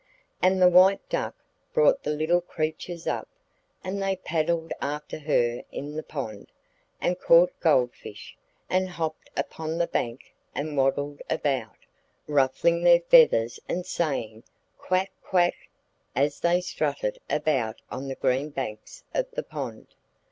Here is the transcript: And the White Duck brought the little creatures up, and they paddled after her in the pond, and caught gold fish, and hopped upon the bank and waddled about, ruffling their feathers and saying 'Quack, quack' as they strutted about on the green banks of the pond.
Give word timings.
And 0.41 0.59
the 0.59 0.67
White 0.67 1.07
Duck 1.09 1.35
brought 1.73 2.01
the 2.01 2.09
little 2.15 2.41
creatures 2.41 3.05
up, 3.05 3.27
and 3.83 4.01
they 4.01 4.15
paddled 4.15 4.73
after 4.81 5.19
her 5.19 5.61
in 5.71 5.93
the 5.95 6.01
pond, 6.01 6.47
and 6.99 7.19
caught 7.19 7.53
gold 7.59 7.93
fish, 7.93 8.35
and 8.67 8.89
hopped 8.89 9.29
upon 9.37 9.77
the 9.77 9.85
bank 9.85 10.33
and 10.55 10.75
waddled 10.75 11.21
about, 11.29 11.77
ruffling 12.25 12.81
their 12.81 13.01
feathers 13.01 13.59
and 13.69 13.85
saying 13.85 14.41
'Quack, 14.79 15.11
quack' 15.21 15.69
as 16.15 16.39
they 16.39 16.61
strutted 16.61 17.19
about 17.29 17.79
on 17.91 18.07
the 18.07 18.15
green 18.15 18.49
banks 18.49 19.03
of 19.13 19.29
the 19.29 19.43
pond. 19.43 19.85